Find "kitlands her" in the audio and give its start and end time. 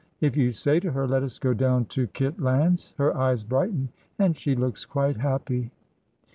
2.07-3.15